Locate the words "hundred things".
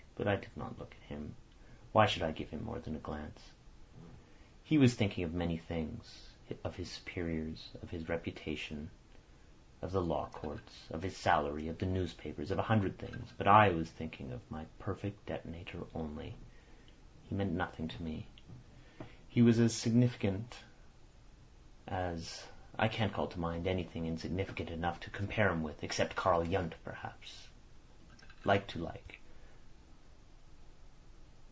12.61-13.33